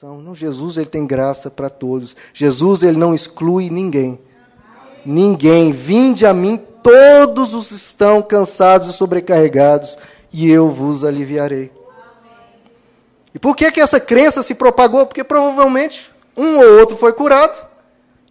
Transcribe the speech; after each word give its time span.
Não, 0.00 0.32
Jesus 0.32 0.76
ele 0.76 0.86
tem 0.86 1.04
graça 1.04 1.50
para 1.50 1.68
todos. 1.68 2.14
Jesus 2.32 2.84
ele 2.84 2.96
não 2.96 3.12
exclui 3.12 3.68
ninguém. 3.68 4.16
Ninguém. 5.04 5.72
Vinde 5.72 6.24
a 6.24 6.32
mim 6.32 6.56
todos 6.82 7.52
os 7.52 7.72
estão 7.72 8.22
cansados 8.22 8.88
e 8.88 8.92
sobrecarregados, 8.92 9.98
e 10.32 10.48
eu 10.48 10.70
vos 10.70 11.04
aliviarei. 11.04 11.72
E 13.34 13.38
por 13.40 13.56
que, 13.56 13.72
que 13.72 13.80
essa 13.80 13.98
crença 13.98 14.42
se 14.42 14.54
propagou? 14.54 15.04
Porque 15.04 15.24
provavelmente 15.24 16.12
um 16.36 16.58
ou 16.58 16.78
outro 16.78 16.96
foi 16.96 17.12
curado, 17.12 17.66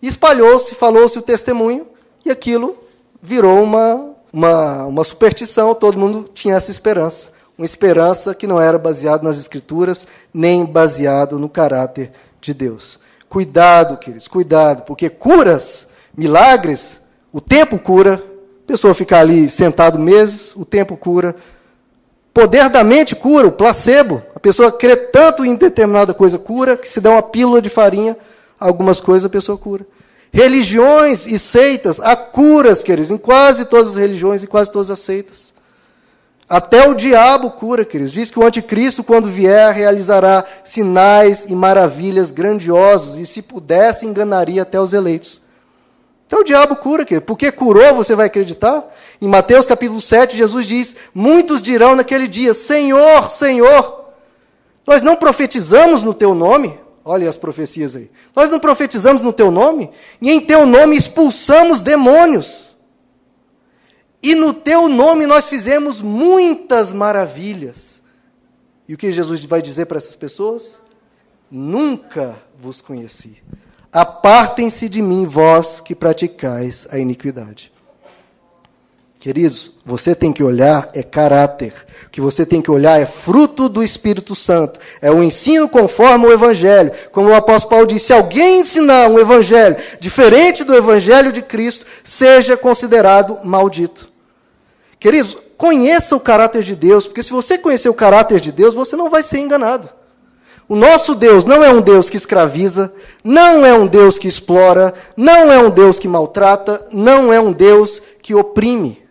espalhou-se, 0.02 0.74
falou-se 0.74 1.20
o 1.20 1.22
testemunho, 1.22 1.86
e 2.24 2.32
aquilo 2.32 2.78
virou 3.22 3.62
uma, 3.62 4.16
uma, 4.32 4.86
uma 4.86 5.04
superstição, 5.04 5.76
todo 5.76 6.00
mundo 6.00 6.30
tinha 6.34 6.56
essa 6.56 6.72
esperança. 6.72 7.32
Uma 7.58 7.66
esperança 7.66 8.36
que 8.36 8.46
não 8.46 8.62
era 8.62 8.78
baseada 8.78 9.24
nas 9.24 9.40
Escrituras, 9.40 10.06
nem 10.32 10.64
baseado 10.64 11.40
no 11.40 11.50
caráter 11.50 12.12
de 12.40 12.54
Deus. 12.54 13.00
Cuidado, 13.28 13.98
queridos, 13.98 14.28
cuidado, 14.28 14.84
porque 14.84 15.10
curas, 15.10 15.88
milagres, 16.16 17.02
o 17.34 17.42
tempo 17.42 17.80
cura, 17.80 18.24
a 18.64 18.68
pessoa 18.68 18.94
fica 18.94 19.20
ali 19.20 19.50
sentado 19.50 19.98
meses, 19.98 20.56
o 20.56 20.64
tempo 20.64 20.96
cura. 20.96 21.36
Poder 22.32 22.70
da 22.70 22.84
mente 22.84 23.16
cura, 23.16 23.48
o 23.48 23.52
placebo. 23.52 24.22
A 24.36 24.40
pessoa 24.40 24.72
crê 24.72 24.96
tanto 24.96 25.44
em 25.44 25.56
determinada 25.56 26.14
coisa 26.14 26.38
cura, 26.38 26.78
que 26.78 26.88
se 26.88 27.02
dá 27.02 27.10
uma 27.10 27.24
pílula 27.24 27.60
de 27.60 27.70
farinha, 27.70 28.16
algumas 28.60 29.00
coisas 29.00 29.26
a 29.26 29.30
pessoa 29.30 29.58
cura. 29.58 29.84
Religiões 30.32 31.26
e 31.26 31.40
seitas, 31.40 32.00
há 32.00 32.16
curas, 32.16 32.84
queridos, 32.84 33.10
em 33.10 33.18
quase 33.18 33.66
todas 33.66 33.90
as 33.90 33.96
religiões 33.96 34.44
e 34.44 34.48
quase 34.48 34.72
todas 34.72 34.92
as 34.92 35.00
seitas. 35.00 35.57
Até 36.50 36.88
o 36.88 36.94
diabo 36.94 37.52
cura, 37.52 37.84
queridos. 37.84 38.14
Diz 38.14 38.32
que 38.32 38.40
o 38.40 38.46
anticristo, 38.46 39.04
quando 39.04 39.28
vier, 39.28 39.74
realizará 39.74 40.46
sinais 40.64 41.46
e 41.50 41.54
maravilhas 41.54 42.32
grandiosos, 42.32 43.18
e 43.18 43.26
se 43.26 43.42
pudesse, 43.42 44.06
enganaria 44.06 44.62
até 44.62 44.80
os 44.80 44.94
eleitos. 44.94 45.42
Então 46.26 46.40
o 46.40 46.44
diabo 46.44 46.78
cura, 46.78 47.04
querido. 47.04 47.26
Porque 47.26 47.52
curou, 47.52 47.96
você 47.96 48.16
vai 48.16 48.28
acreditar? 48.28 48.84
Em 49.22 49.28
Mateus 49.28 49.66
capítulo 49.66 50.00
7, 50.00 50.38
Jesus 50.38 50.66
diz: 50.66 50.96
Muitos 51.14 51.62
dirão 51.62 51.96
naquele 51.96 52.28
dia: 52.28 52.54
Senhor, 52.54 53.30
Senhor, 53.30 54.06
nós 54.86 55.02
não 55.02 55.18
profetizamos 55.18 56.02
no 56.02 56.14
teu 56.14 56.34
nome? 56.34 56.80
Olha 57.04 57.30
as 57.30 57.38
profecias 57.38 57.96
aí. 57.96 58.10
Nós 58.36 58.50
não 58.50 58.60
profetizamos 58.60 59.22
no 59.22 59.32
teu 59.32 59.50
nome? 59.50 59.90
E 60.22 60.30
em 60.30 60.42
teu 60.42 60.66
nome 60.66 60.98
expulsamos 60.98 61.82
demônios. 61.82 62.67
E 64.28 64.36
no 64.36 64.54
teu 64.54 64.90
nome 64.90 65.26
nós 65.26 65.48
fizemos 65.48 66.02
muitas 66.02 66.92
maravilhas. 66.92 68.04
E 68.86 68.94
o 68.94 68.98
que 68.98 69.10
Jesus 69.10 69.46
vai 69.46 69.62
dizer 69.62 69.86
para 69.86 70.00
essas 70.00 70.18
pessoas? 70.18 70.82
Nunca 71.50 72.38
vos 72.60 72.82
conheci. 72.82 73.38
Apartem-se 73.90 74.90
de 74.90 75.02
mim, 75.02 75.26
vós 75.26 75.80
que 75.80 75.96
praticais 75.96 76.86
a 76.92 77.00
iniquidade. 77.00 77.72
Queridos, 79.18 79.72
você 79.86 80.14
tem 80.14 80.34
que 80.34 80.44
olhar 80.44 80.90
é 80.94 81.02
caráter. 81.02 81.74
O 82.08 82.10
que 82.10 82.20
você 82.20 82.46
tem 82.46 82.62
que 82.62 82.70
olhar 82.70 83.00
é 83.00 83.06
fruto 83.06 83.70
do 83.70 83.82
Espírito 83.82 84.36
Santo. 84.36 84.78
É 85.02 85.10
o 85.10 85.24
ensino 85.24 85.70
conforme 85.70 86.26
o 86.26 86.34
Evangelho. 86.34 86.92
Como 87.14 87.30
o 87.30 87.34
apóstolo 87.34 87.70
Paulo 87.70 87.88
disse: 87.88 88.08
se 88.08 88.14
alguém 88.14 88.60
ensinar 88.60 89.08
um 89.08 89.20
Evangelho 89.20 89.78
diferente 90.02 90.66
do 90.66 90.76
Evangelho 90.76 91.32
de 91.32 91.42
Cristo, 91.42 91.86
seja 92.04 92.58
considerado 92.58 93.40
maldito. 93.46 94.17
Queridos, 95.00 95.38
conheça 95.58 96.16
o 96.16 96.20
caráter 96.20 96.64
de 96.64 96.76
Deus, 96.76 97.06
porque 97.06 97.24
se 97.24 97.32
você 97.32 97.58
conhecer 97.58 97.90
o 97.90 97.94
caráter 97.94 98.40
de 98.40 98.52
Deus, 98.52 98.74
você 98.74 98.96
não 98.96 99.10
vai 99.10 99.24
ser 99.24 99.40
enganado. 99.40 99.90
O 100.70 100.76
nosso 100.76 101.16
Deus 101.16 101.46
não 101.46 101.64
é 101.64 101.70
um 101.72 101.82
Deus 101.82 102.10
que 102.10 102.18
escraviza, 102.18 102.94
não 103.24 103.66
é 103.66 103.74
um 103.74 103.88
Deus 103.88 104.20
que 104.20 104.28
explora, 104.28 104.94
não 105.16 105.52
é 105.52 105.58
um 105.60 105.70
Deus 105.70 105.98
que 105.98 106.08
maltrata, 106.08 106.86
não 106.92 107.32
é 107.32 107.40
um 107.40 107.54
Deus 107.54 108.02
que 108.22 108.36
oprime. 108.36 109.02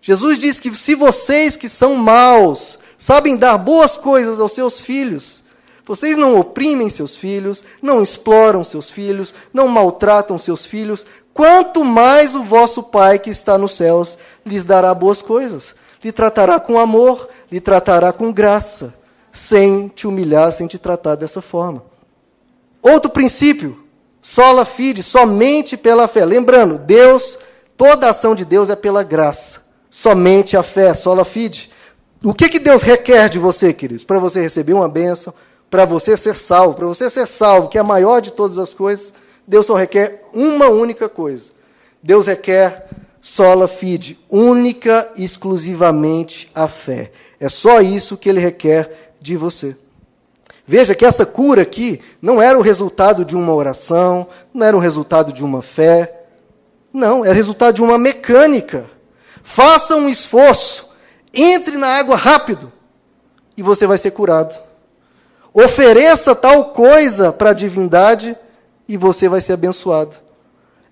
Jesus 0.00 0.38
diz 0.38 0.58
que 0.58 0.74
se 0.74 0.94
vocês 0.94 1.54
que 1.54 1.68
são 1.68 1.94
maus 1.94 2.78
sabem 2.96 3.36
dar 3.36 3.58
boas 3.58 3.96
coisas 3.96 4.40
aos 4.40 4.52
seus 4.52 4.80
filhos, 4.80 5.42
vocês 5.88 6.16
não 6.16 6.38
oprimem 6.38 6.88
seus 6.88 7.16
filhos, 7.16 7.64
não 7.82 8.02
exploram 8.02 8.62
seus 8.62 8.90
filhos, 8.90 9.34
não 9.52 9.66
maltratam 9.66 10.38
seus 10.38 10.64
filhos, 10.64 11.04
quanto 11.32 11.84
mais 11.84 12.34
o 12.34 12.42
vosso 12.42 12.82
Pai 12.82 13.18
que 13.18 13.30
está 13.30 13.58
nos 13.58 13.72
céus 13.76 14.16
lhes 14.44 14.64
dará 14.64 14.94
boas 14.94 15.20
coisas. 15.20 15.74
Lhe 16.04 16.12
tratará 16.12 16.60
com 16.60 16.78
amor, 16.78 17.28
lhe 17.50 17.60
tratará 17.60 18.12
com 18.12 18.32
graça, 18.32 18.94
sem 19.32 19.88
te 19.88 20.06
humilhar, 20.06 20.52
sem 20.52 20.68
te 20.68 20.78
tratar 20.78 21.16
dessa 21.16 21.40
forma. 21.40 21.82
Outro 22.80 23.10
princípio, 23.10 23.82
sola 24.22 24.64
fide, 24.64 25.02
somente 25.02 25.76
pela 25.76 26.06
fé. 26.06 26.24
Lembrando, 26.24 26.78
Deus, 26.78 27.36
toda 27.76 28.10
ação 28.10 28.36
de 28.36 28.44
Deus 28.44 28.70
é 28.70 28.76
pela 28.76 29.02
graça 29.02 29.66
somente 29.90 30.56
a 30.56 30.62
fé, 30.62 30.94
sola 30.94 31.24
fide. 31.24 31.70
O 32.22 32.34
que, 32.34 32.48
que 32.48 32.58
Deus 32.58 32.82
requer 32.82 33.28
de 33.28 33.38
você, 33.38 33.72
queridos? 33.72 34.04
Para 34.04 34.18
você 34.18 34.40
receber 34.40 34.72
uma 34.72 34.88
bênção, 34.88 35.32
para 35.70 35.84
você 35.84 36.16
ser 36.16 36.34
salvo, 36.34 36.74
para 36.74 36.86
você 36.86 37.10
ser 37.10 37.26
salvo, 37.26 37.68
que 37.68 37.78
é 37.78 37.80
a 37.80 37.84
maior 37.84 38.20
de 38.20 38.32
todas 38.32 38.58
as 38.58 38.72
coisas, 38.72 39.12
Deus 39.46 39.66
só 39.66 39.74
requer 39.74 40.24
uma 40.32 40.68
única 40.68 41.08
coisa. 41.08 41.50
Deus 42.02 42.26
requer 42.26 42.88
sola 43.20 43.66
fide, 43.66 44.18
única 44.30 45.10
e 45.16 45.24
exclusivamente 45.24 46.50
a 46.54 46.68
fé. 46.68 47.10
É 47.40 47.48
só 47.48 47.80
isso 47.80 48.16
que 48.16 48.28
ele 48.28 48.40
requer 48.40 49.12
de 49.20 49.36
você. 49.36 49.76
Veja 50.66 50.94
que 50.94 51.04
essa 51.04 51.24
cura 51.24 51.62
aqui 51.62 52.00
não 52.20 52.40
era 52.42 52.58
o 52.58 52.62
resultado 52.62 53.24
de 53.24 53.34
uma 53.34 53.54
oração, 53.54 54.28
não 54.52 54.66
era 54.66 54.76
o 54.76 54.80
resultado 54.80 55.32
de 55.32 55.42
uma 55.42 55.62
fé, 55.62 56.26
não, 56.92 57.24
era 57.24 57.34
resultado 57.34 57.76
de 57.76 57.82
uma 57.82 57.98
mecânica. 57.98 58.88
Faça 59.42 59.96
um 59.96 60.08
esforço, 60.08 60.88
entre 61.32 61.76
na 61.76 61.88
água 61.88 62.16
rápido 62.16 62.72
e 63.56 63.62
você 63.62 63.86
vai 63.86 63.98
ser 63.98 64.10
curado. 64.10 64.67
Ofereça 65.52 66.34
tal 66.34 66.66
coisa 66.66 67.32
para 67.32 67.50
a 67.50 67.54
divindade 67.54 68.36
e 68.88 68.96
você 68.96 69.28
vai 69.28 69.40
ser 69.40 69.54
abençoado. 69.54 70.16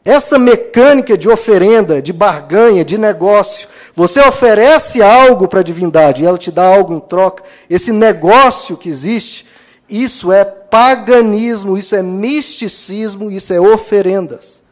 Essa 0.05 0.39
mecânica 0.39 1.19
de 1.19 1.29
oferenda, 1.29 2.01
de 2.01 2.13
barganha, 2.13 2.85
de 2.85 2.97
negócio, 2.97 3.67
você 3.93 4.21
oferece 4.21 5.03
algo 5.03 5.49
para 5.49 5.61
a 5.61 5.65
divindade 5.65 6.23
e 6.23 6.27
ela 6.27 6.39
te 6.39 6.53
dá 6.53 6.65
algo 6.65 6.95
em 6.95 7.01
troca. 7.01 7.43
Esse 7.69 7.91
negócio 7.91 8.77
que 8.77 8.89
existe, 8.89 9.47
isso 9.89 10.31
é 10.31 10.45
paganismo, 10.45 11.77
isso 11.77 11.97
é 11.97 12.03
misticismo, 12.03 13.33
isso 13.33 13.53
é 13.53 13.61
oferendas. 13.61 14.63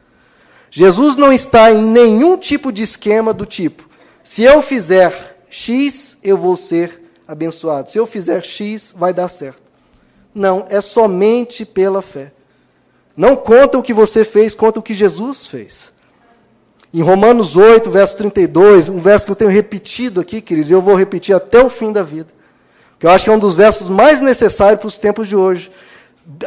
Jesus 0.70 1.16
não 1.16 1.32
está 1.32 1.72
em 1.72 1.82
nenhum 1.82 2.36
tipo 2.36 2.70
de 2.70 2.84
esquema 2.84 3.34
do 3.34 3.44
tipo: 3.44 3.88
se 4.22 4.44
eu 4.44 4.62
fizer 4.62 5.36
X, 5.50 6.16
eu 6.22 6.38
vou 6.38 6.56
ser 6.56 7.10
abençoado. 7.26 7.90
Se 7.90 7.98
eu 7.98 8.06
fizer 8.06 8.44
X, 8.44 8.94
vai 8.96 9.12
dar 9.12 9.26
certo. 9.26 9.63
Não, 10.34 10.66
é 10.68 10.80
somente 10.80 11.64
pela 11.64 12.02
fé. 12.02 12.32
Não 13.16 13.36
conta 13.36 13.78
o 13.78 13.82
que 13.82 13.94
você 13.94 14.24
fez, 14.24 14.54
conta 14.54 14.80
o 14.80 14.82
que 14.82 14.92
Jesus 14.92 15.46
fez. 15.46 15.92
Em 16.92 17.00
Romanos 17.00 17.56
8, 17.56 17.90
verso 17.90 18.16
32, 18.16 18.88
um 18.88 18.98
verso 18.98 19.26
que 19.26 19.32
eu 19.32 19.36
tenho 19.36 19.50
repetido 19.50 20.20
aqui, 20.20 20.40
queridos, 20.40 20.70
e 20.70 20.72
eu 20.72 20.82
vou 20.82 20.94
repetir 20.94 21.34
até 21.34 21.62
o 21.62 21.70
fim 21.70 21.92
da 21.92 22.02
vida. 22.02 22.28
Que 22.98 23.06
eu 23.06 23.10
acho 23.10 23.24
que 23.24 23.30
é 23.30 23.32
um 23.32 23.38
dos 23.38 23.54
versos 23.54 23.88
mais 23.88 24.20
necessários 24.20 24.80
para 24.80 24.88
os 24.88 24.98
tempos 24.98 25.28
de 25.28 25.36
hoje. 25.36 25.70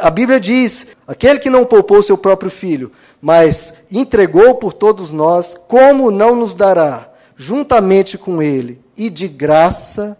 A 0.00 0.10
Bíblia 0.10 0.40
diz: 0.40 0.86
aquele 1.06 1.38
que 1.38 1.50
não 1.50 1.64
poupou 1.64 2.02
seu 2.02 2.18
próprio 2.18 2.50
filho, 2.50 2.90
mas 3.20 3.72
entregou 3.90 4.54
por 4.56 4.72
todos 4.72 5.12
nós, 5.12 5.54
como 5.68 6.10
não 6.10 6.34
nos 6.34 6.54
dará, 6.54 7.10
juntamente 7.36 8.18
com 8.18 8.42
ele, 8.42 8.80
e 8.96 9.08
de 9.08 9.28
graça, 9.28 10.18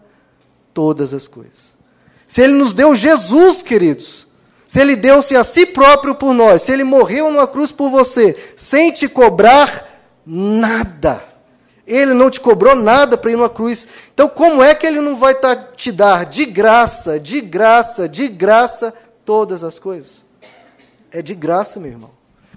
todas 0.73 1.13
as 1.13 1.27
coisas? 1.27 1.68
Se 2.29 2.43
ele 2.43 2.53
nos 2.53 2.75
deu 2.75 2.95
Jesus, 2.95 3.63
queridos, 3.63 4.27
se 4.67 4.79
ele 4.79 4.95
deu-se 4.95 5.35
a 5.35 5.43
si 5.43 5.65
próprio 5.65 6.13
por 6.13 6.31
nós, 6.31 6.61
se 6.61 6.71
ele 6.71 6.83
morreu 6.83 7.31
numa 7.31 7.47
cruz 7.47 7.71
por 7.71 7.89
você, 7.89 8.37
sem 8.55 8.91
te 8.91 9.09
cobrar 9.09 9.89
nada. 10.23 11.23
Ele 11.87 12.13
não 12.13 12.29
te 12.29 12.39
cobrou 12.39 12.75
nada 12.75 13.17
para 13.17 13.31
ir 13.31 13.35
numa 13.35 13.49
cruz. 13.49 13.87
Então, 14.13 14.29
como 14.29 14.61
é 14.61 14.75
que 14.75 14.85
ele 14.85 15.01
não 15.01 15.17
vai 15.17 15.33
tá, 15.33 15.55
te 15.55 15.91
dar 15.91 16.23
de 16.23 16.45
graça, 16.45 17.19
de 17.19 17.41
graça, 17.41 18.07
de 18.07 18.27
graça 18.27 18.93
todas 19.25 19.63
as 19.63 19.79
coisas. 19.79 20.23
É 21.11 21.23
de 21.23 21.33
graça, 21.33 21.79
meu 21.79 21.89
irmão. 21.91 22.11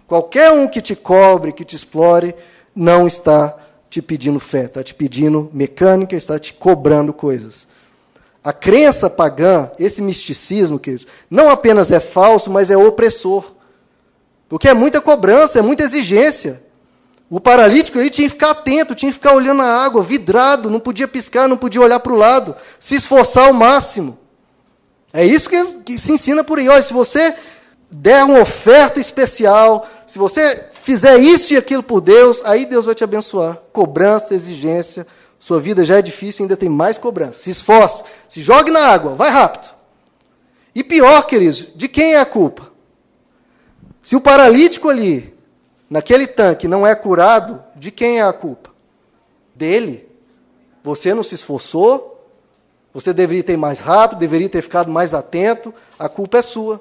Qualquer 0.07 0.51
um 0.51 0.69
que 0.69 0.83
te 0.83 0.95
cobre, 0.95 1.51
que 1.51 1.65
te 1.65 1.75
explore, 1.75 2.35
não 2.77 3.07
está 3.07 3.57
te 3.89 4.03
pedindo 4.03 4.39
fé, 4.39 4.65
está 4.67 4.85
te 4.85 4.93
pedindo 4.93 5.49
mecânica, 5.51 6.15
está 6.15 6.39
te 6.39 6.53
cobrando 6.53 7.11
coisas. 7.15 7.67
A 8.45 8.53
crença 8.53 9.09
pagã, 9.09 9.71
esse 9.79 10.03
misticismo, 10.03 10.79
queridos, 10.79 11.07
não 11.31 11.49
apenas 11.49 11.93
é 11.93 12.01
falso, 12.01 12.51
mas 12.51 12.71
é 12.71 12.77
opressor. 12.77 13.45
Porque 14.49 14.69
é 14.69 14.75
muita 14.75 15.01
cobrança, 15.01 15.61
é 15.61 15.63
muita 15.63 15.85
exigência. 15.85 16.63
O 17.31 17.41
paralítico 17.41 17.99
ele 17.99 18.11
tinha 18.11 18.29
que 18.29 18.35
ficar 18.35 18.51
atento, 18.51 18.95
tinha 18.95 19.11
que 19.11 19.19
ficar 19.19 19.33
olhando 19.33 19.63
a 19.63 19.85
água, 19.85 20.03
vidrado, 20.03 20.69
não 20.69 20.81
podia 20.81 21.09
piscar, 21.09 21.49
não 21.49 21.57
podia 21.57 21.81
olhar 21.81 22.01
para 22.01 22.13
o 22.13 22.17
lado, 22.17 22.55
se 22.79 22.95
esforçar 22.95 23.47
ao 23.47 23.55
máximo. 23.55 24.19
É 25.15 25.25
isso 25.25 25.49
que, 25.49 25.65
que 25.85 25.99
se 25.99 26.13
ensina 26.13 26.43
por 26.43 26.59
aí. 26.59 26.69
Olha, 26.69 26.83
se 26.83 26.93
você 26.93 27.35
der 27.91 28.25
uma 28.25 28.41
oferta 28.41 29.01
especial, 29.01 29.89
se 30.07 30.19
você 30.19 30.67
fizer 30.73 31.17
isso 31.19 31.53
e 31.53 31.57
aquilo 31.57 31.83
por 31.83 32.01
Deus, 32.01 32.43
aí 32.45 32.67
Deus 32.67 32.87
vai 32.87 32.95
te 32.95 33.05
abençoar. 33.05 33.59
Cobrança, 33.73 34.35
exigência. 34.35 35.07
Sua 35.43 35.59
vida 35.59 35.85
já 35.85 35.99
é 35.99 36.03
difícil, 36.03 36.45
ainda 36.45 36.57
tem 36.57 36.69
mais 36.69 36.97
cobrança. 36.97 37.33
Se 37.43 37.51
esforce, 37.51 38.05
se 38.29 38.41
jogue 38.41 38.71
na 38.71 38.79
água, 38.79 39.17
vai 39.17 39.29
rápido. 39.29 39.75
E 40.73 40.85
pior, 40.85 41.27
queridos, 41.27 41.67
de 41.75 41.89
quem 41.89 42.15
é 42.15 42.21
a 42.21 42.25
culpa? 42.25 42.71
Se 44.05 44.15
o 44.15 44.21
paralítico 44.21 44.89
ali, 44.89 45.35
naquele 45.91 46.29
tanque, 46.29 46.69
não 46.69 46.87
é 46.87 46.95
curado, 46.95 47.61
de 47.75 47.91
quem 47.91 48.21
é 48.21 48.23
a 48.23 48.33
culpa? 48.33 48.71
Dele. 49.53 50.09
Você 50.85 51.13
não 51.13 51.25
se 51.25 51.35
esforçou, 51.35 52.25
você 52.95 53.13
deveria 53.13 53.43
ter 53.43 53.57
mais 53.57 53.81
rápido, 53.81 54.21
deveria 54.21 54.49
ter 54.49 54.63
ficado 54.63 54.93
mais 54.93 55.13
atento, 55.13 55.75
a 55.99 56.09
culpa 56.09 56.39
é 56.39 56.43
sua. 56.43 56.81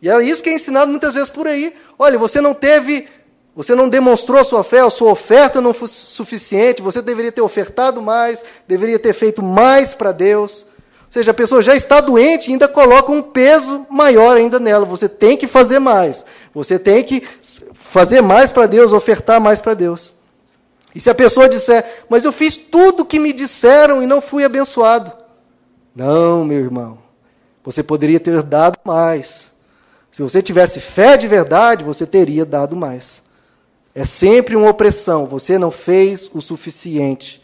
E 0.00 0.08
é 0.08 0.18
isso 0.22 0.42
que 0.42 0.48
é 0.48 0.54
ensinado 0.54 0.90
muitas 0.90 1.12
vezes 1.12 1.28
por 1.28 1.46
aí. 1.46 1.76
Olha, 1.98 2.18
você 2.18 2.40
não 2.40 2.54
teve, 2.54 3.06
você 3.54 3.74
não 3.74 3.88
demonstrou 3.88 4.38
a 4.38 4.44
sua 4.44 4.62
fé, 4.62 4.80
a 4.80 4.90
sua 4.90 5.10
oferta 5.10 5.60
não 5.60 5.74
foi 5.74 5.88
suficiente, 5.88 6.82
você 6.82 7.02
deveria 7.02 7.32
ter 7.32 7.40
ofertado 7.40 8.00
mais, 8.00 8.44
deveria 8.66 8.98
ter 8.98 9.12
feito 9.12 9.42
mais 9.42 9.92
para 9.92 10.12
Deus. 10.12 10.66
Ou 11.06 11.12
seja, 11.12 11.32
a 11.32 11.34
pessoa 11.34 11.60
já 11.60 11.74
está 11.74 12.00
doente 12.00 12.48
e 12.48 12.52
ainda 12.52 12.68
coloca 12.68 13.10
um 13.10 13.20
peso 13.20 13.84
maior 13.90 14.36
ainda 14.36 14.60
nela. 14.60 14.86
Você 14.86 15.08
tem 15.08 15.36
que 15.36 15.48
fazer 15.48 15.80
mais. 15.80 16.24
Você 16.54 16.78
tem 16.78 17.02
que 17.02 17.26
fazer 17.74 18.20
mais 18.20 18.52
para 18.52 18.66
Deus, 18.66 18.92
ofertar 18.92 19.40
mais 19.40 19.60
para 19.60 19.74
Deus. 19.74 20.14
E 20.94 21.00
se 21.00 21.10
a 21.10 21.14
pessoa 21.14 21.48
disser, 21.48 22.04
mas 22.08 22.24
eu 22.24 22.30
fiz 22.30 22.56
tudo 22.56 23.02
o 23.02 23.04
que 23.04 23.18
me 23.18 23.32
disseram 23.32 24.00
e 24.00 24.06
não 24.06 24.20
fui 24.20 24.44
abençoado. 24.44 25.12
Não, 25.94 26.44
meu 26.44 26.60
irmão. 26.60 26.98
Você 27.64 27.82
poderia 27.82 28.20
ter 28.20 28.40
dado 28.42 28.78
mais. 28.84 29.50
Se 30.12 30.22
você 30.22 30.40
tivesse 30.40 30.80
fé 30.80 31.16
de 31.16 31.26
verdade, 31.26 31.82
você 31.82 32.06
teria 32.06 32.44
dado 32.44 32.76
mais. 32.76 33.22
É 33.94 34.04
sempre 34.04 34.56
uma 34.56 34.70
opressão. 34.70 35.26
Você 35.26 35.58
não 35.58 35.70
fez 35.70 36.30
o 36.32 36.40
suficiente. 36.40 37.40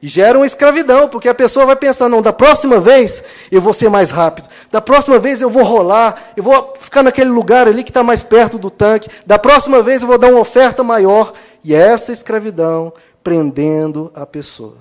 E 0.00 0.08
gera 0.08 0.38
uma 0.38 0.46
escravidão, 0.46 1.08
porque 1.08 1.28
a 1.28 1.34
pessoa 1.34 1.66
vai 1.66 1.76
pensar: 1.76 2.08
não, 2.08 2.22
da 2.22 2.32
próxima 2.32 2.78
vez 2.78 3.22
eu 3.50 3.60
vou 3.60 3.72
ser 3.72 3.88
mais 3.88 4.10
rápido. 4.10 4.48
Da 4.70 4.80
próxima 4.80 5.18
vez 5.18 5.40
eu 5.40 5.50
vou 5.50 5.62
rolar. 5.62 6.32
Eu 6.36 6.42
vou 6.42 6.74
ficar 6.78 7.02
naquele 7.02 7.30
lugar 7.30 7.66
ali 7.66 7.82
que 7.82 7.90
está 7.90 8.02
mais 8.02 8.22
perto 8.22 8.58
do 8.58 8.70
tanque. 8.70 9.08
Da 9.26 9.38
próxima 9.38 9.82
vez 9.82 10.02
eu 10.02 10.08
vou 10.08 10.18
dar 10.18 10.28
uma 10.28 10.40
oferta 10.40 10.82
maior. 10.82 11.32
E 11.64 11.74
é 11.74 11.78
essa 11.78 12.12
escravidão 12.12 12.92
prendendo 13.24 14.12
a 14.14 14.24
pessoa. 14.24 14.76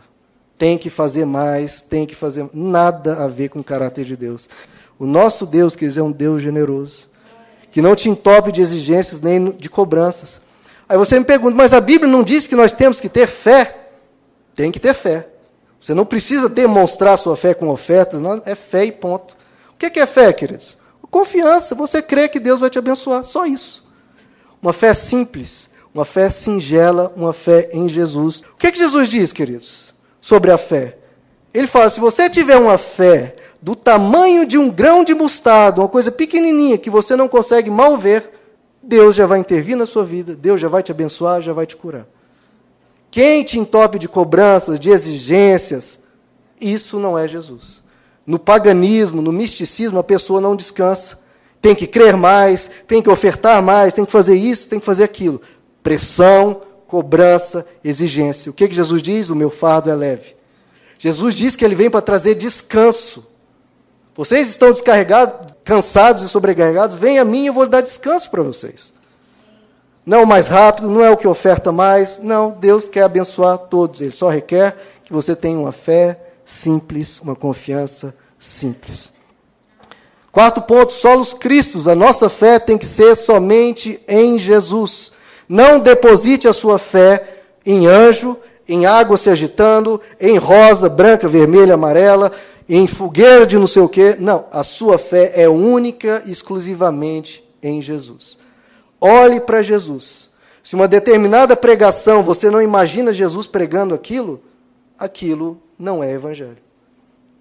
Tem 0.58 0.78
que 0.78 0.90
fazer 0.90 1.26
mais, 1.26 1.82
tem 1.82 2.06
que 2.06 2.16
fazer 2.16 2.48
nada 2.54 3.24
a 3.24 3.28
ver 3.28 3.50
com 3.50 3.60
o 3.60 3.64
caráter 3.64 4.06
de 4.06 4.16
Deus. 4.16 4.48
O 4.98 5.06
nosso 5.06 5.46
Deus, 5.46 5.76
queridos, 5.76 5.98
é 5.98 6.04
um 6.04 6.12
Deus 6.12 6.42
generoso, 6.42 7.10
que 7.70 7.82
não 7.82 7.96
te 7.96 8.08
entope 8.08 8.52
de 8.52 8.62
exigências 8.62 9.20
nem 9.20 9.52
de 9.52 9.70
cobranças. 9.70 10.40
Aí 10.88 10.98
você 10.98 11.18
me 11.18 11.26
pergunta, 11.26 11.56
mas 11.56 11.74
a 11.74 11.82
Bíblia 11.82 12.12
não 12.12 12.24
diz 12.24 12.48
que 12.48 12.56
nós 12.56 12.72
temos 12.72 13.00
que 13.00 13.10
ter 13.10 13.28
fé? 13.28 13.90
Tem 14.54 14.72
que 14.72 14.80
ter 14.80 14.94
fé. 14.94 15.28
Você 15.80 15.94
não 15.94 16.06
precisa 16.06 16.48
demonstrar 16.48 17.18
sua 17.18 17.36
fé 17.36 17.54
com 17.54 17.70
ofertas, 17.70 18.22
não, 18.22 18.42
é 18.46 18.56
fé 18.56 18.86
e 18.86 18.92
ponto. 18.92 19.36
O 19.74 19.78
que 19.78 20.00
é 20.00 20.06
fé, 20.06 20.32
queridos? 20.32 20.78
Confiança, 21.16 21.74
você 21.74 22.02
crê 22.02 22.28
que 22.28 22.42
Deus 22.42 22.60
vai 22.60 22.70
te 22.70 22.78
abençoar, 22.78 23.24
só 23.24 23.46
isso. 23.46 23.82
Uma 24.62 24.74
fé 24.74 24.94
simples, 24.94 25.70
uma 25.94 26.04
fé 26.04 26.30
singela, 26.30 27.14
uma 27.16 27.32
fé 27.32 27.70
em 27.72 27.88
Jesus. 27.88 28.42
O 28.42 28.58
que, 28.58 28.68
é 28.68 28.72
que 28.72 28.78
Jesus 28.78 29.08
diz, 29.08 29.32
queridos, 29.32 29.94
sobre 30.20 30.52
a 30.52 30.58
fé? 30.58 30.98
Ele 31.54 31.68
fala: 31.68 31.90
se 31.90 32.02
você 32.02 32.30
tiver 32.30 32.58
uma 32.58 32.78
fé 32.78 33.34
do 33.62 33.78
tamanho 33.78 34.46
de 34.46 34.58
um 34.58 34.70
grão 34.70 35.06
de 35.06 35.16
mostarda, 35.16 35.80
uma 35.80 35.88
coisa 35.88 36.12
pequenininha 36.12 36.78
que 36.78 36.90
você 36.90 37.16
não 37.16 37.30
consegue 37.30 37.72
mal 37.72 37.98
ver, 37.98 38.30
Deus 38.88 39.16
já 39.16 39.26
vai 39.26 39.40
intervir 39.40 39.76
na 39.76 39.86
sua 39.86 40.06
vida, 40.06 40.36
Deus 40.36 40.62
já 40.62 40.68
vai 40.68 40.84
te 40.84 40.92
abençoar, 40.92 41.42
já 41.42 41.54
vai 41.54 41.66
te 41.66 41.76
curar. 41.76 42.08
Quem 43.10 43.44
te 43.44 43.58
entope 43.58 43.98
de 43.98 44.08
cobranças, 44.08 44.80
de 44.80 44.90
exigências, 44.90 46.00
isso 46.60 47.00
não 47.00 47.18
é 47.18 47.28
Jesus. 47.28 47.84
No 48.26 48.38
paganismo, 48.38 49.22
no 49.22 49.32
misticismo, 49.32 50.00
a 50.00 50.04
pessoa 50.04 50.42
não 50.42 50.56
descansa. 50.56 51.20
Tem 51.62 51.74
que 51.74 51.88
crer 51.88 52.16
mais, 52.16 52.70
tem 52.88 53.02
que 53.02 53.10
ofertar 53.10 53.62
mais, 53.62 53.94
tem 53.94 54.06
que 54.06 54.12
fazer 54.12 54.36
isso, 54.36 54.70
tem 54.70 54.80
que 54.80 54.86
fazer 54.86 55.04
aquilo 55.04 55.42
pressão, 55.86 56.62
cobrança, 56.88 57.64
exigência. 57.84 58.50
O 58.50 58.54
que, 58.56 58.68
que 58.68 58.74
Jesus 58.74 59.04
diz? 59.04 59.30
O 59.30 59.36
meu 59.36 59.52
fardo 59.52 59.92
é 59.92 59.96
leve. 59.96 60.36
Jesus 60.98 61.36
diz 61.36 61.56
que 61.56 61.64
ele 61.64 61.76
vem 61.76 61.92
para 61.92 62.02
trazer 62.02 62.34
descanso. 62.34 63.24
Vocês 64.16 64.48
estão 64.50 64.72
descarregados, 64.72 65.54
cansados 65.64 66.24
e 66.24 66.30
sobrecarregados, 66.30 66.96
vem 66.96 67.20
a 67.20 67.26
mim 67.26 67.44
e 67.44 67.48
eu 67.48 67.54
vou 67.54 67.68
dar 67.68 67.82
descanso 67.82 68.32
para 68.32 68.42
vocês. 68.42 68.94
Não 70.06 70.20
é 70.20 70.24
o 70.24 70.28
mais 70.28 70.48
rápido, 70.48 70.88
não 70.88 71.04
é 71.04 71.10
o 71.10 71.18
que 71.18 71.28
oferta 71.28 71.72
mais. 71.72 72.20
Não, 72.20 72.52
Deus 72.52 72.88
quer 72.88 73.04
abençoar 73.04 73.58
todos. 73.58 74.00
Ele 74.00 74.12
só 74.12 74.30
requer 74.30 74.78
que 75.04 75.12
você 75.12 75.36
tenha 75.36 75.60
uma 75.60 75.72
fé 75.72 76.20
simples, 76.46 77.20
uma 77.20 77.36
confiança 77.36 78.16
simples. 78.40 79.12
Quarto 80.32 80.62
ponto, 80.62 80.94
solos 80.94 81.34
cristos. 81.34 81.88
A 81.88 81.96
nossa 81.96 82.30
fé 82.30 82.60
tem 82.60 82.78
que 82.78 82.86
ser 82.86 83.16
somente 83.16 84.00
em 84.08 84.38
Jesus. 84.38 85.12
Não 85.50 85.80
deposite 85.80 86.48
a 86.48 86.54
sua 86.54 86.78
fé 86.78 87.42
em 87.66 87.88
anjo, 87.88 88.38
em 88.68 88.86
água 88.86 89.18
se 89.18 89.30
agitando, 89.30 90.02
em 90.20 90.38
rosa, 90.38 90.90
branca, 90.90 91.28
vermelha, 91.28 91.76
amarela, 91.76 92.32
em 92.68 92.88
fogueira 92.88 93.46
de 93.46 93.58
não 93.58 93.68
sei 93.68 93.82
o 93.82 93.90
quê. 93.90 94.16
Não, 94.20 94.46
a 94.52 94.64
sua 94.64 94.98
fé 94.98 95.34
é 95.36 95.48
única 95.48 96.24
e 96.26 96.32
exclusivamente 96.32 97.44
em 97.62 97.82
Jesus. 97.82 98.38
Olhe 99.00 99.40
para 99.40 99.62
Jesus. 99.62 100.30
Se 100.64 100.74
uma 100.74 100.88
determinada 100.88 101.56
pregação 101.56 102.24
você 102.24 102.50
não 102.50 102.62
imagina 102.62 103.14
Jesus 103.14 103.46
pregando 103.46 103.94
aquilo, 103.94 104.42
aquilo 104.98 105.62
não 105.78 106.04
é 106.04 106.12
evangelho. 106.12 106.58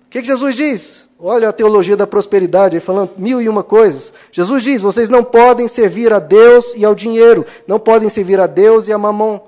O 0.07 0.11
que, 0.11 0.21
que 0.21 0.29
Jesus 0.29 0.55
diz? 0.55 1.05
Olha 1.19 1.49
a 1.49 1.53
teologia 1.53 1.97
da 1.97 2.07
prosperidade, 2.07 2.79
falando 2.81 3.13
mil 3.17 3.41
e 3.41 3.49
uma 3.49 3.63
coisas. 3.63 4.13
Jesus 4.31 4.63
diz: 4.63 4.83
vocês 4.83 5.09
não 5.09 5.25
podem 5.25 5.67
servir 5.67 6.13
a 6.13 6.19
Deus 6.19 6.75
e 6.77 6.85
ao 6.85 6.95
dinheiro, 6.95 7.47
não 7.67 7.79
podem 7.79 8.09
servir 8.09 8.39
a 8.39 8.47
Deus 8.47 8.89
e 8.89 8.93
a 8.93 8.99
mamon. 8.99 9.41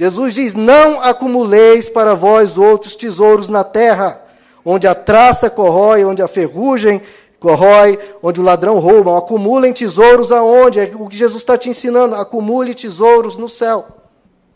Jesus 0.00 0.32
diz: 0.32 0.54
não 0.54 1.02
acumuleis 1.02 1.86
para 1.86 2.14
vós 2.14 2.56
outros 2.56 2.94
tesouros 2.94 3.50
na 3.50 3.62
terra, 3.62 4.24
onde 4.64 4.86
a 4.86 4.94
traça 4.94 5.50
corrói, 5.50 6.06
onde 6.06 6.22
a 6.22 6.26
ferrugem 6.26 7.02
corrói, 7.38 7.98
onde 8.22 8.40
o 8.40 8.42
ladrão 8.42 8.78
rouba. 8.78 9.18
Acumulem 9.18 9.74
tesouros 9.74 10.32
aonde? 10.32 10.80
É 10.80 10.90
o 10.94 11.06
que 11.06 11.18
Jesus 11.18 11.42
está 11.42 11.58
te 11.58 11.68
ensinando. 11.68 12.14
Acumule 12.14 12.74
tesouros 12.74 13.36
no 13.36 13.46
céu. 13.46 13.88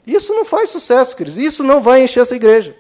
Isso 0.06 0.32
não 0.32 0.46
faz 0.46 0.70
sucesso, 0.70 1.14
queridos. 1.14 1.36
Isso 1.36 1.62
não 1.62 1.82
vai 1.82 2.02
encher 2.02 2.20
essa 2.20 2.34
igreja. 2.34 2.74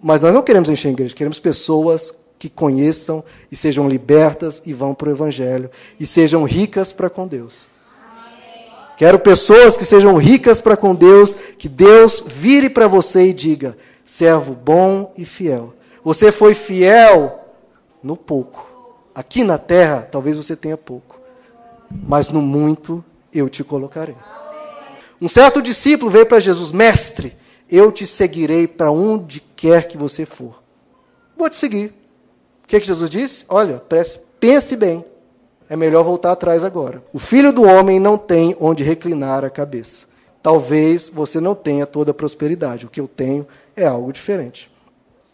Mas 0.00 0.20
nós 0.20 0.32
não 0.32 0.42
queremos 0.42 0.68
encher 0.68 0.86
a 0.86 0.92
igreja, 0.92 1.16
queremos 1.16 1.40
pessoas 1.40 2.14
que 2.38 2.48
conheçam 2.48 3.24
e 3.50 3.56
sejam 3.56 3.88
libertas 3.88 4.62
e 4.64 4.72
vão 4.72 4.94
para 4.94 5.08
o 5.08 5.12
Evangelho 5.12 5.68
e 5.98 6.06
sejam 6.06 6.44
ricas 6.44 6.92
para 6.92 7.10
com 7.10 7.26
Deus. 7.26 7.71
Quero 9.02 9.18
pessoas 9.18 9.76
que 9.76 9.84
sejam 9.84 10.16
ricas 10.16 10.60
para 10.60 10.76
com 10.76 10.94
Deus, 10.94 11.34
que 11.34 11.68
Deus 11.68 12.22
vire 12.24 12.70
para 12.70 12.86
você 12.86 13.30
e 13.30 13.32
diga: 13.32 13.76
servo 14.04 14.54
bom 14.54 15.12
e 15.18 15.24
fiel. 15.24 15.74
Você 16.04 16.30
foi 16.30 16.54
fiel 16.54 17.40
no 18.00 18.16
pouco. 18.16 18.70
Aqui 19.12 19.42
na 19.42 19.58
terra, 19.58 20.06
talvez 20.08 20.36
você 20.36 20.54
tenha 20.54 20.76
pouco, 20.76 21.20
mas 21.90 22.28
no 22.28 22.40
muito 22.40 23.04
eu 23.34 23.48
te 23.48 23.64
colocarei. 23.64 24.14
Um 25.20 25.26
certo 25.26 25.60
discípulo 25.60 26.08
veio 26.08 26.26
para 26.26 26.38
Jesus: 26.38 26.70
Mestre, 26.70 27.36
eu 27.68 27.90
te 27.90 28.06
seguirei 28.06 28.68
para 28.68 28.92
onde 28.92 29.42
quer 29.56 29.88
que 29.88 29.96
você 29.98 30.24
for. 30.24 30.62
Vou 31.36 31.50
te 31.50 31.56
seguir 31.56 31.92
que, 32.72 32.80
que 32.80 32.86
Jesus 32.86 33.10
disse? 33.10 33.44
Olha, 33.48 33.82
pense 34.40 34.76
bem. 34.76 35.04
É 35.72 35.76
melhor 35.76 36.04
voltar 36.04 36.32
atrás 36.32 36.62
agora. 36.62 37.02
O 37.14 37.18
filho 37.18 37.50
do 37.50 37.62
homem 37.62 37.98
não 37.98 38.18
tem 38.18 38.54
onde 38.60 38.84
reclinar 38.84 39.42
a 39.42 39.48
cabeça. 39.48 40.06
Talvez 40.42 41.08
você 41.08 41.40
não 41.40 41.54
tenha 41.54 41.86
toda 41.86 42.10
a 42.10 42.14
prosperidade. 42.14 42.84
O 42.84 42.90
que 42.90 43.00
eu 43.00 43.08
tenho 43.08 43.46
é 43.74 43.86
algo 43.86 44.12
diferente. 44.12 44.70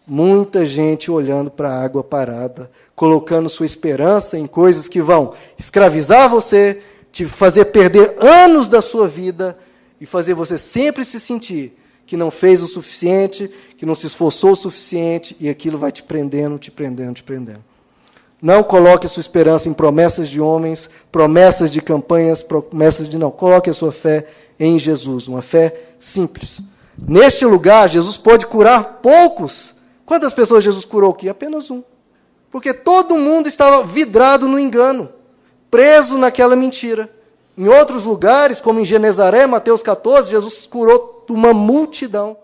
Muita 0.07 0.65
gente 0.65 1.11
olhando 1.11 1.51
para 1.51 1.71
a 1.71 1.83
água 1.83 2.05
parada, 2.05 2.71
colocando 2.95 3.49
sua 3.49 3.67
esperança 3.67 4.39
em 4.39 4.47
coisas 4.47 4.87
que 4.87 5.03
vão 5.03 5.35
escravizar 5.59 6.29
você, 6.29 6.83
te 7.11 7.27
fazer 7.27 7.65
perder 7.65 8.15
anos 8.21 8.69
da 8.69 8.81
sua 8.81 9.09
vida 9.09 9.59
e 10.01 10.07
fazer 10.07 10.35
você 10.35 10.57
sempre 10.57 11.05
se 11.05 11.19
sentir 11.19 11.77
que 12.07 12.17
não 12.17 12.31
fez 12.31 12.63
o 12.63 12.69
suficiente, 12.69 13.51
que 13.77 13.85
não 13.85 13.97
se 13.97 14.07
esforçou 14.07 14.53
o 14.53 14.57
suficiente, 14.57 15.37
e 15.41 15.49
aquilo 15.49 15.77
vai 15.79 15.91
te 15.91 16.05
prendendo, 16.05 16.61
te 16.61 16.71
prendendo, 16.71 17.15
te 17.15 17.25
prendendo. 17.25 17.68
Não 18.41 18.63
coloque 18.63 19.07
a 19.07 19.09
sua 19.09 19.21
esperança 19.21 19.69
em 19.69 19.73
promessas 19.73 20.29
de 20.29 20.41
homens, 20.41 20.89
promessas 21.11 21.71
de 21.71 21.81
campanhas, 21.83 22.43
promessas 22.43 23.09
de 23.09 23.19
não. 23.19 23.31
Coloque 23.31 23.69
a 23.69 23.75
sua 23.75 23.91
fé 23.91 24.27
em 24.59 24.79
Jesus, 24.79 25.27
uma 25.27 25.43
fé 25.43 25.75
simples. 25.99 26.61
Neste 26.97 27.45
lugar, 27.45 27.89
Jesus 27.89 28.17
pode 28.17 28.47
curar 28.47 29.01
poucos. 29.03 29.75
Quantas 30.07 30.33
pessoas 30.33 30.65
Jesus 30.65 30.85
curou 30.85 31.11
aqui? 31.11 31.29
Apenas 31.29 31.71
um. 31.71 31.83
Porque 32.51 32.73
todo 32.73 33.17
mundo 33.17 33.49
estava 33.49 33.85
vidrado 33.85 34.49
no 34.49 34.59
engano, 34.59 35.09
preso 35.71 36.17
naquela 36.17 36.57
mentira. 36.57 37.11
Em 37.57 37.69
outros 37.69 38.05
lugares, 38.05 38.61
como 38.61 38.81
em 38.81 38.85
Genezaré, 38.85 39.47
Mateus 39.47 39.83
14, 39.83 40.31
Jesus 40.31 40.65
curou 40.65 41.25
uma 41.29 41.53
multidão. 41.53 42.37